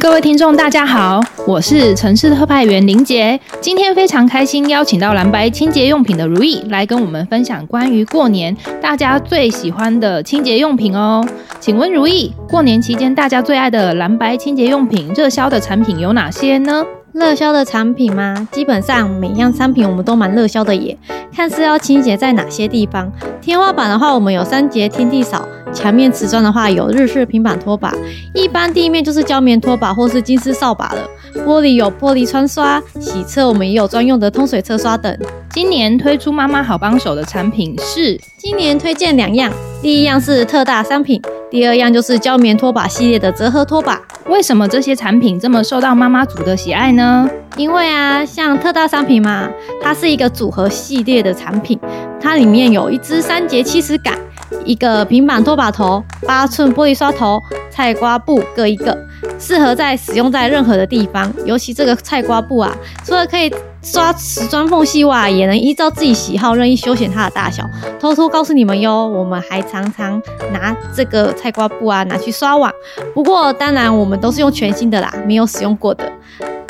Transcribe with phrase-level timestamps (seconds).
[0.00, 3.38] 各位听众，大家好，我是城市特派员林杰。
[3.60, 11.26] 今天非常开心邀请到蓝白清洁用品的如意来跟我们分享关于过年大家最喜欢的清洁用品哦。
[11.58, 16.84] 请问如意，过年期间大家最爱的蓝白清洁用品热销的产品有哪些呢？
[17.12, 18.46] 热销的产品吗？
[18.52, 20.96] 基本上每样商品我们都蛮热销的耶。
[21.34, 23.10] 看是要清洁在哪些地方。
[23.40, 25.40] 天花板的话，我们有三节天地扫；
[25.72, 27.90] 墙面瓷砖的话，有日式平板拖把；
[28.34, 31.08] 一般地面就是胶棉拖把或是金丝扫把了。
[31.46, 35.16] 玻璃有玻璃窗刷，洗车我们也有专用的通水车刷等。
[35.50, 44.00] 今年推出妈妈好帮手的产品是，今年推荐两样，第一样是特大商品，第二样就是胶棉拖把系列的折合拖把。
[44.26, 47.28] 为什么这些产品这么受到妈妈组的喜爱呢？
[47.56, 49.48] 因为啊，像特大商品嘛，
[49.82, 51.78] 它是一个组合系列的产品，
[52.20, 54.16] 它里面有一支三节七十杆，
[54.64, 58.96] 一个平板拖把头，八寸玻璃刷头，菜瓜布各一个，
[59.38, 61.32] 适合在使用在任何的地方。
[61.44, 62.74] 尤其这个菜瓜布啊，
[63.04, 67.64] 除了可以刷瓷砖缝隙外，也能依照自己喜好任意修剪它的大小。
[68.00, 70.20] 偷偷告诉你们哟，我们还常常
[70.52, 72.72] 拿这个菜瓜布啊拿去刷碗。
[73.14, 76.10] 不过当然我们都是用全新的啦，没有使用过的。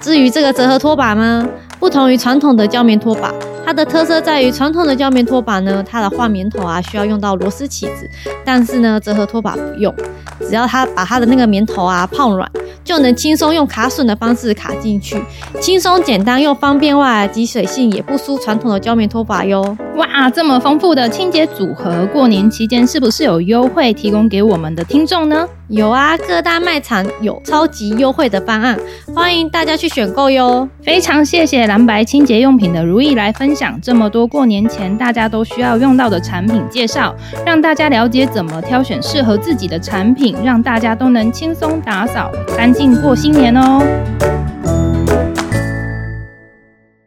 [0.00, 1.46] 至于这个折合拖把呢，
[1.80, 3.32] 不同于传统的胶棉拖把，
[3.68, 8.08] 它的特色在于传统的胶棉拖把呢，它的换棉头啊需要用到螺丝起子，
[8.42, 9.94] 但是呢折合拖把不用，
[10.40, 12.50] 只要它把它的那个棉头啊泡软。
[12.82, 15.22] 就能轻松用卡榫的方式卡进去，
[15.60, 19.76] 轻松简单又方便外，吸水性也不输传统的胶棉拖把哟。
[19.96, 25.46] 哇，这么丰富的清洁组合，过年期间是不是有优惠提供给我们的听众呢？
[25.68, 28.78] 有啊，各大卖场有超级优惠的方案，
[29.14, 30.66] 欢迎大家去选购哟。
[30.82, 43.82] 非常谢谢蓝白清洁用品的如意来分享这么多过年前大家都需要用到的产品介绍，让大家了解怎么挑选适合自己的产品，让大家都能轻松打扫干净过新年哦。